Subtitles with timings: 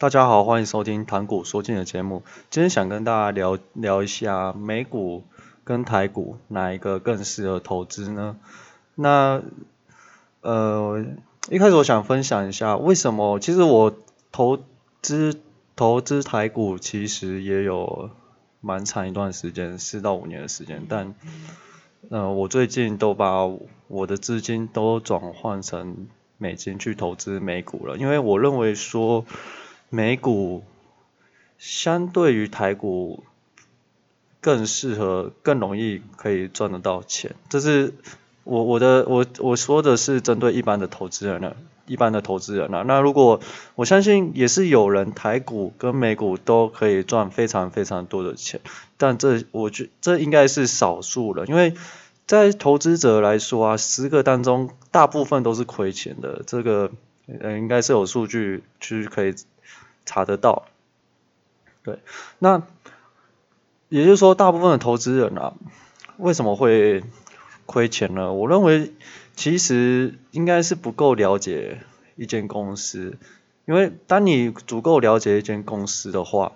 [0.00, 2.22] 大家好，欢迎收听谈股说金的节目。
[2.50, 5.24] 今天想跟大家聊聊一下美股
[5.64, 8.36] 跟台股哪一个更适合投资呢？
[8.94, 9.42] 那
[10.40, 11.04] 呃，
[11.50, 13.92] 一开始我想分享一下为什么，其实我
[14.30, 14.60] 投
[15.02, 15.40] 资
[15.74, 18.10] 投资台股其实也有
[18.60, 21.12] 蛮长一段时间，四到五年的时间，但
[22.08, 23.44] 呃，我最近都把
[23.88, 26.06] 我的资金都转换成
[26.36, 29.24] 美金去投资美股了，因为我认为说。
[29.90, 30.64] 美股
[31.56, 33.24] 相对于台股
[34.40, 37.34] 更适合，更容易可以赚得到钱。
[37.48, 37.94] 这是
[38.44, 42.84] 我我的我我说的是针对一般的投资人呢，一般的投资人呢。
[42.86, 43.40] 那如果
[43.74, 48.60] 我相信也是有人台股跟美股都可以赚非常非常多的钱，
[48.98, 51.74] 但这我觉这应该是少数了，因为
[52.26, 56.42] 在投资者来说啊，十个当中大部分都是亏钱的。
[56.46, 56.92] 这个
[57.40, 59.34] 呃应该是有数据去可以。
[60.08, 60.64] 查得到，
[61.82, 61.98] 对，
[62.38, 62.62] 那
[63.90, 65.52] 也就是说，大部分的投资人啊，
[66.16, 67.04] 为什么会
[67.66, 68.32] 亏钱呢？
[68.32, 68.94] 我认为
[69.36, 71.82] 其实应该是不够了解
[72.16, 73.18] 一间公司，
[73.66, 76.52] 因为当你足够了解一间公司的话，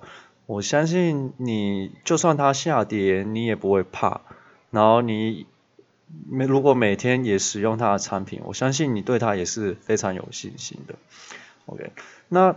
[0.46, 4.22] 我相信你就算它下跌，你也不会怕。
[4.70, 5.46] 然后你
[6.26, 10.94] 每如果每天也使用它的产品，我相信你对它也是非常有信心的。
[11.66, 11.92] OK，
[12.30, 12.56] 那。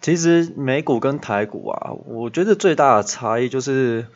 [0.00, 4.06] 其实美股跟台股啊，我觉得最大的差异就是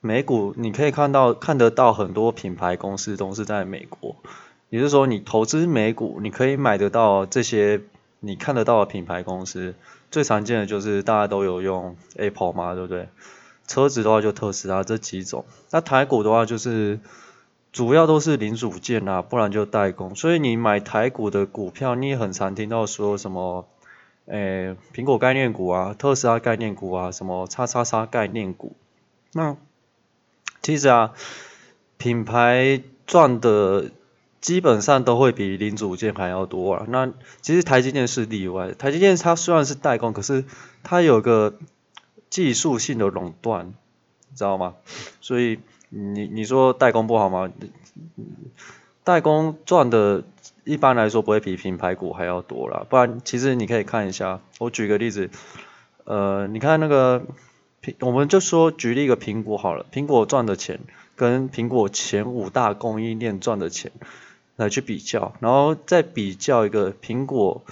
[0.00, 4.16] 美股你可以看到看得到很多品牌公司都是在美国，
[4.70, 7.82] 也就是说你投资美股，你可以买得到这些
[8.20, 9.74] 你看得到的品牌公司，
[10.10, 13.08] 最常见的就是大家都有用 Apple 嘛，对不对？
[13.66, 17.00] 车子的话就特斯拉这几种，那台股的话就是
[17.70, 23.68] 主要都是零组件啊，不然就代工，所以你买台股的股票，你也很常听到说什么。
[24.30, 28.76] 诶，苹果概念股啊，特斯拉概念股啊，什么叉叉叉概念股，
[29.32, 29.56] 那
[30.60, 31.14] 其实啊，
[31.96, 33.90] 品牌赚的
[34.42, 36.84] 基本上都会比零组件还要多啊。
[36.88, 37.10] 那
[37.40, 40.44] 其实台积电是例外，台积电它虽然是代工，可是
[40.82, 41.58] 它有个
[42.28, 44.74] 技术性的垄断，你知道吗？
[45.22, 45.58] 所以
[45.88, 47.50] 你你说代工不好吗？
[49.08, 50.24] 代工赚的。
[50.64, 55.30] 一般来说不会比品牌股还要多啦，不然其实你可以看一下，我举个例子，
[56.04, 57.22] 呃，你看那个
[57.82, 60.80] 苹，我们就说举例一个苹果好了，苹果赚的钱
[61.16, 63.92] 跟苹果前五大供应链赚的钱
[64.56, 67.62] 来去比较，然后再比较一个苹果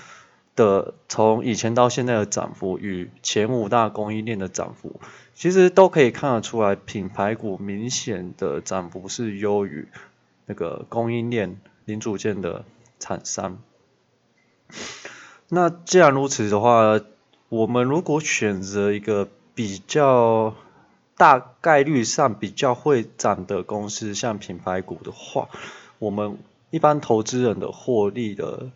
[0.55, 4.99] 的从以前到现在的涨幅与前五大供应链的涨幅，
[5.35, 9.87] 其实都可以看得出来，品牌股明显的涨幅是优于
[10.47, 12.65] 那个供应链零组件的。
[12.99, 13.59] 厂商，
[15.51, 16.99] 那既然如此的话，
[17.51, 20.57] 我们如果选择一个比较
[21.19, 25.51] 大概率上比较会涨的公司，像品牌股的话，
[25.99, 26.39] 我们
[26.71, 28.71] 一般投资人的获利的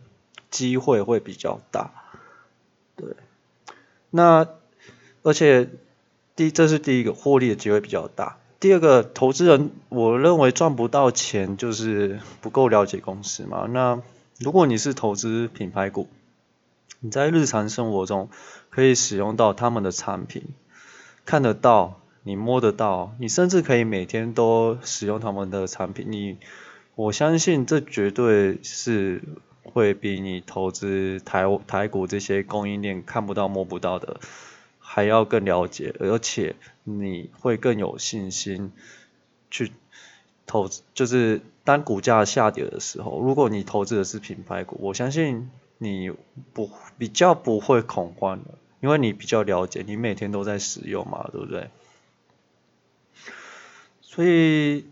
[0.50, 1.90] 机会会比较大。
[2.96, 3.16] 对，
[4.10, 4.46] 那
[5.22, 5.70] 而且
[6.36, 8.36] 第这是第一个获利的机会比较大。
[8.60, 13.66] 第二个，投资人我认为赚不到钱就是不够了解公司嘛。
[13.70, 14.02] 那
[14.38, 16.08] 如果你是投资品牌股，
[17.00, 18.28] 你在日常生活中
[18.68, 20.44] 可以使用到他们的产品，
[21.24, 26.04] 看得到，你摸得到，你甚至可以每天都使用他们的产品。
[26.10, 26.36] 你，
[26.96, 29.22] 我相信这绝对是
[29.62, 34.20] 会比你投资台台股这些供应链看不到摸不到的。
[34.92, 38.72] 还要更了解，而且你会更有信心
[39.48, 39.70] 去
[40.46, 40.82] 投资。
[40.94, 45.48] 就是当股价下跌的时候，如果你投资的是品牌股，我相信
[45.78, 46.10] 你
[46.52, 46.68] 不
[46.98, 51.70] 比较不会恐慌的，因为你比较了解，你每天都在使用嘛，对不对？
[54.00, 54.86] 所以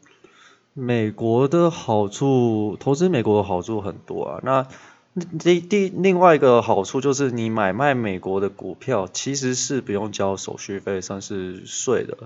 [0.75, 4.41] 美国的好处，投资美国的好处很多啊。
[4.45, 4.69] 那
[5.19, 12.17] 第第另外一个好处就是，你买卖美国的股票其实是不用交手续费，算是税的。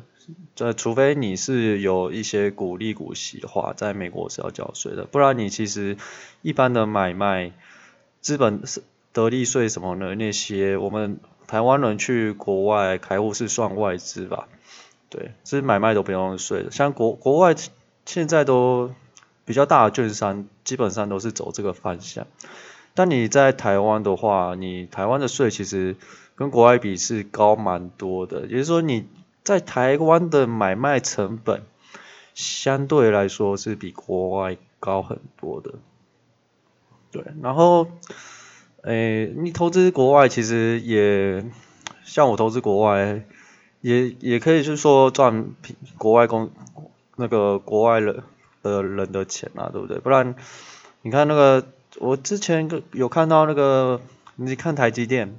[0.55, 5.05] 这除非你是有一些股利股息的话，在美国是要交税的。
[5.05, 5.97] 不然你其实
[6.43, 7.53] 一般的买卖
[8.21, 8.83] 资本是
[9.13, 14.49] 得利税什么的那些，我们台湾人去国外开户是算外资吧？
[15.11, 16.71] 对，其实买卖都不用税的。
[16.71, 17.55] 像国国外
[18.07, 18.95] 现在都
[19.45, 22.27] 比较大的券商，基本上都是走这个方向。
[22.95, 25.97] 但你在台湾的话，你台湾的税其实
[26.35, 29.07] 跟国外比是高蛮多的，也就是说你
[29.43, 31.63] 在台湾的买卖成本
[32.35, 35.75] 相对来说是比国外高很多的。
[37.11, 37.89] 对，然后
[38.83, 41.45] 诶，你投资国外其实也
[42.05, 43.23] 像我投资国外，
[43.81, 45.47] 也也可以是说赚
[45.99, 46.51] 国外公
[47.17, 48.23] 那个国外人
[48.63, 49.99] 的人的钱啊，对不对？
[49.99, 50.35] 不然
[51.03, 51.67] 你看那个
[51.99, 54.01] 我之前有看到那个，
[54.37, 55.37] 你看台积电。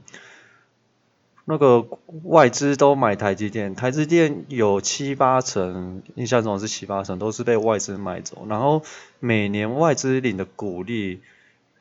[1.46, 1.86] 那个
[2.24, 8.82] 外资都买台积电，台积电有七八成，印象中是七八成都是被外资买走，然后
[9.20, 11.22] 每年外资领的股利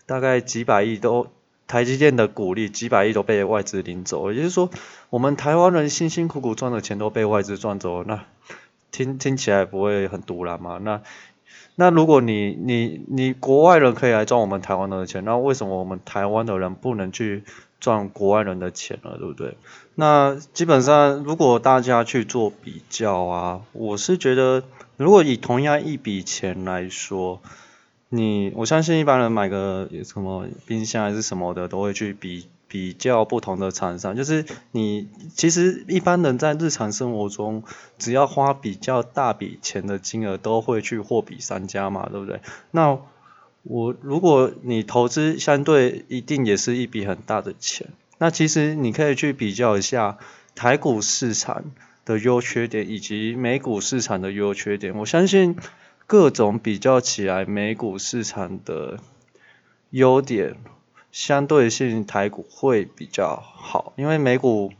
[0.04, 1.28] 大概几百亿都，
[1.68, 4.68] 台积电的股利几百亿都被外资领走，也就是说
[5.10, 8.24] 我们台湾人辛辛苦苦赚的钱都被外资赚走，那
[8.90, 10.80] 听听起来不会很突然吗？
[10.82, 11.02] 那
[11.74, 17.42] 那如果你你你国外人可以来赚我们台湾人的钱，那为什么我们台湾的人不能去？
[17.82, 19.56] 赚国外人的钱了，对不对？
[19.96, 24.62] 那基本上，如果大家去做比较啊，我是觉得，
[24.96, 27.40] 如果以同样一笔钱来说，
[28.08, 34.16] 你我相信一般人买个什么冰箱还是什么的，都会去比比较不同的厂商。
[34.16, 37.64] 就是你其实一般人在日常生活中，
[37.98, 42.40] 只要花比较大笔钱的金额，都会去货比三家嘛，对不对？
[42.70, 42.98] 那
[43.62, 50.16] 我如果你投资相对一定也是一笔很大的钱，那其实你可以去比较一下
[50.54, 51.64] 台股市场
[52.06, 54.96] 的优缺点以及美股市场的优缺点。
[54.96, 55.56] 我相信
[56.06, 58.98] 各种比较起来，美股市场的
[59.90, 60.56] 优点
[61.12, 64.72] 相对性台股会比较好，因为美股，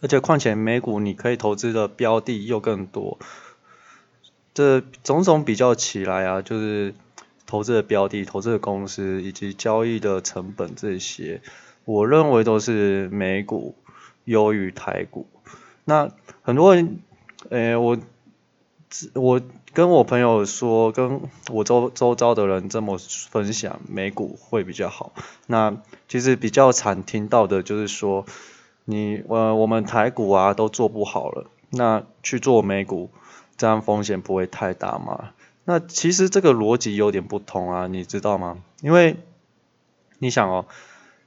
[0.00, 3.20] 而且况且美股你可以投资的标的又更多，
[4.52, 6.94] 这种种比较起来啊，就是。
[7.44, 11.42] 投资的标的、投资的公司以及交易的成本这些，
[11.84, 13.74] 我认为都是美股
[14.24, 15.26] 优于台股。
[15.84, 16.10] 那
[16.40, 17.00] 很多人，
[17.50, 17.98] 诶，我
[19.14, 19.40] 我
[19.72, 22.98] 跟我朋友说，跟我周周遭的人这么
[23.30, 25.12] 分享，美股会比较好。
[25.46, 25.76] 那
[26.08, 28.26] 其实比较常听到的就是说，
[28.84, 33.10] 你呃我们台股啊都做不好了，那去做美股，
[33.56, 35.30] 这样风险不会太大吗？
[35.64, 38.58] 那其实这个逻辑有点不同啊，你知道吗？
[38.82, 39.16] 因为
[40.18, 40.66] 你想哦，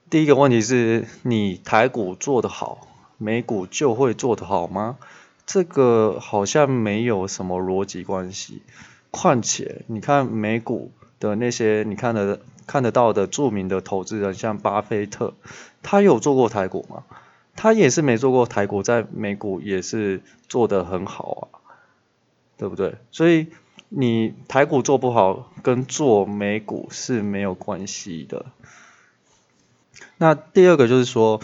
[0.09, 2.87] 第一个问题是你台股做得好，
[3.17, 4.97] 美股就会做得好吗？
[5.45, 8.61] 这个好像没有什么逻辑关系。
[9.11, 15.33] 况且你看美股的那些你看得看得到的著名的投资人，像巴菲特，
[15.83, 17.03] 他有做过台股吗？
[17.55, 21.59] 他也是没做过台股，在美股也是做得很好啊，
[22.57, 22.95] 对不对？
[23.11, 23.47] 所以。
[23.87, 28.47] 你台股做不好，跟做美股是没有关系的。
[30.17, 31.39] 那第二个就是说，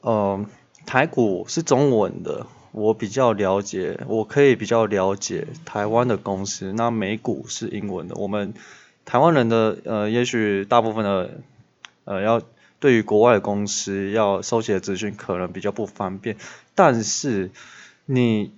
[0.00, 0.44] 呃，
[0.84, 6.72] 台股是中文的，我比较了解，我可以比较了解台湾的公司。
[6.72, 8.54] 那美股是英文的，我们
[9.04, 11.40] 台湾人的呃，也许大部分的
[12.04, 12.42] 呃，要
[12.80, 16.36] 对于国外公司要收集的资讯可能比较不方便，
[16.74, 17.50] 但是
[18.06, 18.52] 你。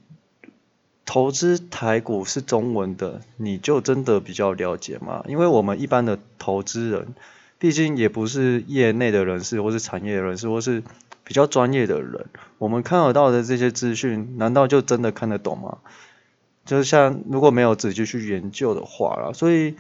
[1.06, 5.24] 投资台股是中文的，你就真的比较了解吗？
[5.26, 7.16] 因为我们一般的投资人，
[7.58, 10.84] 毕竟也不是业内的人士，或是产业人士，或是
[11.30, 12.26] 比较专业的人，
[12.58, 15.78] 我们看得到的这些资讯，难道就真的看得懂吗？
[16.64, 19.76] 就像如果没有仔细去研究的话啦，所以。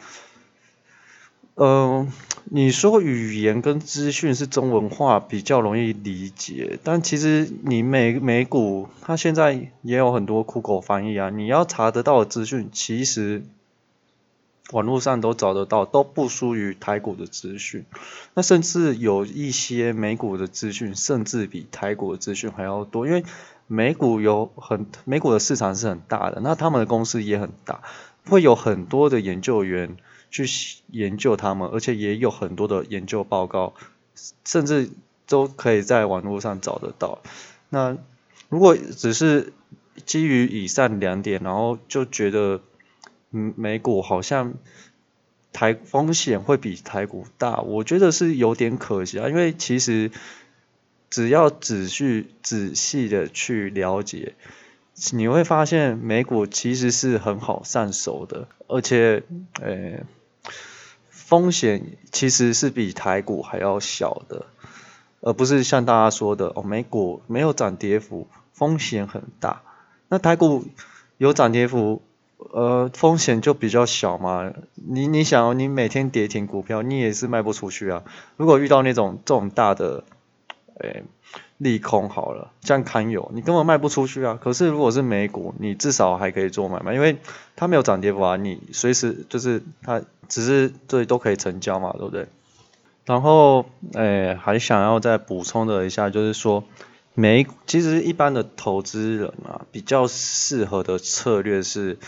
[1.62, 2.10] 嗯、
[2.44, 13.42] 你说语言跟资讯是中文化比较容易理解，但其实你美美股它现在也有很多酷狗翻译啊，你要查得到的资讯，其实
[14.72, 17.84] 网络上都找得到，都不输于台股的资讯。
[18.34, 23.24] 那甚至有一些美股的资讯，甚至比台股的资讯还要多，因为
[23.66, 27.82] 美股有很美股的市场是很大的，那他们的公司也很大，
[28.28, 29.96] 会有很多的研究员。
[30.32, 30.46] 去
[30.92, 33.74] 研究他们，而且也有很多的研究报告，
[34.44, 34.88] 甚至
[35.26, 37.18] 都可以在网络上找得到。
[37.68, 37.98] 那
[38.48, 39.52] 如果只是
[40.06, 42.60] 基于以上两点，然后就觉得，
[43.32, 44.54] 嗯，美股好像
[45.52, 49.28] 台风险会比台股大，我觉得是有点可惜啊。
[49.28, 50.10] 因为其实
[51.08, 54.34] 只要仔细仔细的去了解，
[55.12, 59.22] 你会发现美股其实是很好上手的，而且，
[59.60, 60.04] 呃。
[61.12, 64.46] 风险其实是比台股还要小的，
[65.20, 69.62] 而不是像大家说的哦，美股没有涨跌幅，风险很大。
[70.08, 70.64] 那台股
[71.18, 72.02] 有涨跌幅，
[72.52, 74.52] 呃，风险就比较小嘛。
[74.74, 78.02] 你你想，你每天跌停股票，你也是卖不出去啊。
[78.36, 80.04] 如果遇到那种这种大的，
[80.80, 81.04] 诶
[81.58, 84.38] 利空好了，像堪忧，你根本卖不出去啊。
[84.42, 87.18] 可是如果是美股，你至少还可以做买卖，因为
[87.54, 92.26] 它没有涨跌幅啊，你随时就是它只是对都可以成交嘛，对不对？
[93.04, 96.64] 然后，诶，还想要再补充的一下，就是说，
[97.14, 101.98] 美其实一般的投资人啊，比较适合的策略是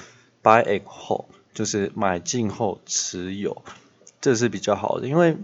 [0.43, 3.63] buy and hold，就是买进后持有，
[4.21, 5.37] 这是比较好的，因为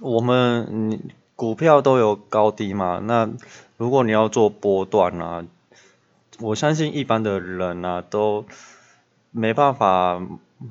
[0.00, 1.00] 我们
[1.36, 3.30] 股票都有高低嘛，那
[3.76, 5.44] 如果你要做波段啊，
[6.38, 8.46] 我相信一般的人啊都
[9.30, 10.20] 没办法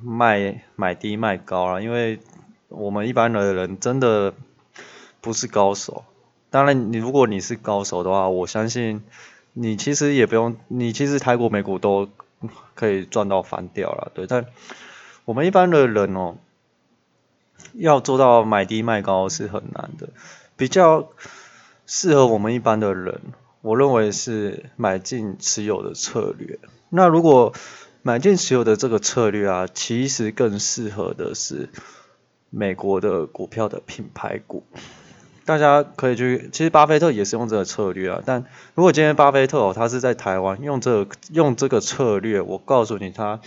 [0.03, 2.19] 卖买低卖高啊，因为。
[2.71, 4.36] 我们一般的人真的
[5.21, 6.03] 不是高手，
[6.51, 9.01] 当然，你如果你是高手的话，我相信
[9.53, 12.09] 你其实也不用，你其实台股、美股都
[12.75, 14.27] 可以赚到翻掉了，对。
[14.27, 14.46] 但
[15.25, 16.38] 我们一般的人哦，
[17.74, 20.10] 要做到买低卖高是很难的，
[20.55, 21.10] 比较
[21.86, 23.22] 适合我们一般的人，
[23.62, 26.60] 我认为是买进持有的策略。
[26.89, 27.53] 那如果
[28.01, 31.69] 买进持有的这个策略啊，其实更适合的是。
[32.51, 34.63] 美国的股票的品牌股，
[35.49, 36.47] 大家可以去。
[36.51, 38.21] 其实巴菲特也是用这个策略啊。
[38.23, 43.39] 但如果今天巴菲特哦，他是在台湾用这个、用这个策略，我告诉你，他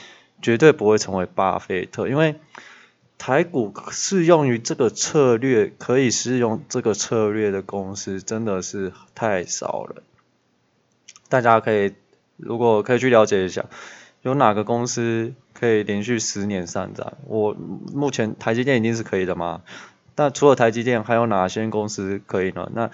[0.43, 2.41] 绝对不会成为巴菲特，因为
[3.19, 10.03] 台股适用于这个策略，可以适用这个策略的公司真的是太少了。
[11.29, 11.95] 大家可以
[12.37, 13.67] 如果可以去了解一下。
[14.23, 17.15] 有哪个公司可以连续十年上涨？
[17.27, 17.57] 我
[17.93, 19.63] 目前台积电一定是可以的吗？
[20.17, 22.71] 那除了台积电，还有哪些公司可以呢？
[22.75, 22.91] 那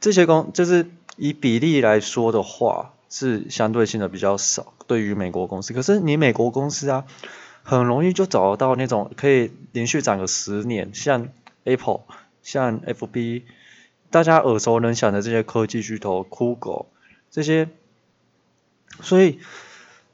[0.00, 4.72] 这些公就是以比例来说的话，是相对性的比较少。
[4.86, 7.04] 对于美国公司，可是你美国公司啊，
[7.62, 11.28] 很容易就找得到那种可以连续涨个十年，像
[11.64, 12.00] Apple、
[12.42, 13.42] 像 FB，
[14.10, 16.86] 大家耳熟能详的这些科技巨头，Google
[17.30, 17.68] 这些，
[19.00, 19.40] 所以。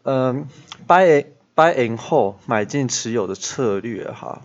[0.05, 0.49] 嗯
[0.89, 4.43] ，buy buy and hold 买进持有的策略哈，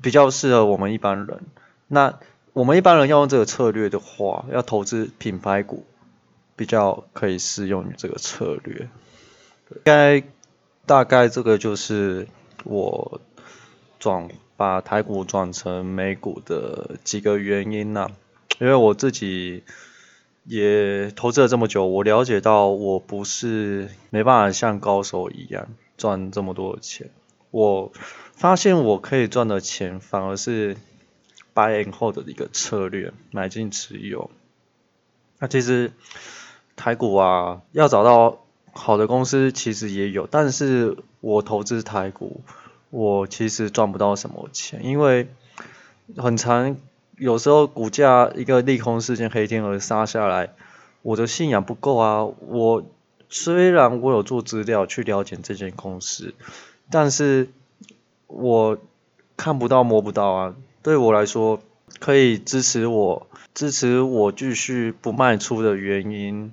[0.00, 1.40] 比较适合我们一般人。
[1.86, 2.18] 那
[2.52, 5.84] 我们一般人要用这个策略的话，要投资品牌股，
[6.56, 8.88] 比较可以适用于这个策略。
[9.70, 10.22] 应该
[10.86, 12.28] 大概这个就是
[12.64, 13.20] 我
[13.98, 18.08] 转把台股转成美股的几个原因呐，
[18.58, 19.64] 因为我自己。
[20.50, 27.10] 也投资了这么久，我了解到我不是没办法像高手一样赚这么多钱。
[27.50, 27.92] 我
[28.32, 30.76] 发现我可以赚的钱反而是
[31.54, 34.30] buy and hold 的一个策略，买进持有。
[35.38, 35.92] 那其实
[36.76, 42.42] 台股啊，要找到好的公司其实也有，但是我投资台股，
[42.90, 45.28] 我其实赚不到什么钱，因为
[46.16, 46.76] 很长。
[47.16, 50.54] 有时候股价一个利空事件黑天鹅杀下来，
[51.02, 52.24] 我的信仰不够啊！
[52.24, 52.84] 我
[53.28, 56.32] 虽然我有做资料去了解这间公司，
[56.90, 57.50] 但是
[58.26, 58.78] 我
[59.36, 60.54] 看不到摸不到啊。
[60.82, 61.60] 对我来说，
[61.98, 66.52] 可以支持我支持我继续不卖出的原因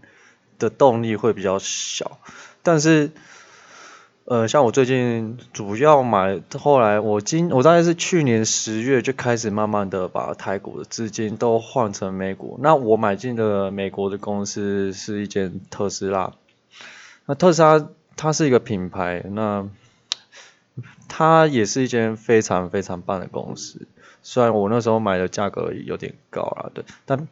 [0.60, 2.20] 的动力会比较小，
[2.64, 3.12] 但是。
[4.28, 12.58] 呃，像我最近主要买，后来我今我大概是去年十月就开始慢慢的把台股的资金都换成美股。
[12.60, 16.34] 那我买进的美国的公司是一间特斯拉。
[17.28, 17.88] 那特斯拉
[18.18, 19.70] 它是一个品牌，那
[21.16, 23.88] 它也是一间非常非常棒的公司。
[24.22, 27.28] 虽然我那时候买的价格有点高啊，对，但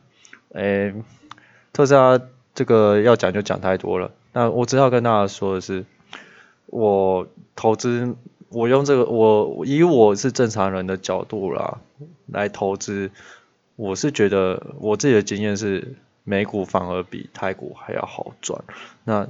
[0.54, 0.94] 诶，
[1.74, 2.22] 特斯拉
[2.56, 4.12] 这个要讲就讲太多了。
[4.32, 5.84] 那我只要跟大家说的是。
[6.68, 8.16] 我投资，
[8.50, 11.78] 我用这个，我以我是正常人的角度啦
[12.26, 13.12] 来投资，
[13.76, 18.64] 我是觉得我自己的经验是，美股反而比台股还要好赚。
[19.04, 19.28] 那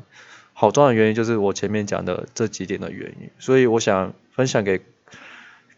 [0.53, 4.81] 好赚的原因就是我前面讲的这几点的原因，所以我想分享给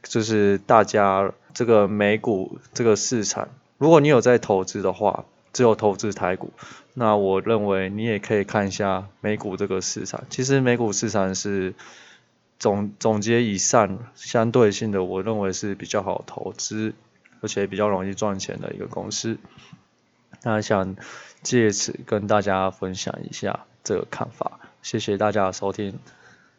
[0.03, 5.25] 就是大家这个美股这个市场，如果你有在投资的话。
[5.55, 6.51] 只有投资台股，
[6.95, 10.25] 那我认为你也可以看一下美股这个市场。
[10.29, 11.73] 其实美股市场是
[12.59, 16.93] 总总结以上相对性的，我认为是比较好投资，
[17.39, 19.37] 而且比较容易赚钱的一个公司。
[20.43, 20.97] 那想
[21.41, 25.97] 借此跟大家分享一下这个看法，谢谢大家的收听。